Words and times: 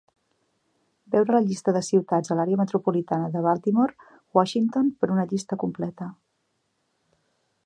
"Veure 1.15 1.35
la 1.35 1.41
llista 1.47 1.73
de 1.75 1.83
ciutats 1.89 2.33
a 2.35 2.39
l'àrea 2.39 2.61
metropolitana 2.63 3.29
de 3.37 3.45
Baltimore-Washington 3.49 4.93
per 5.03 5.15
una 5.19 5.31
llista 5.35 5.63
completa. 5.67 6.13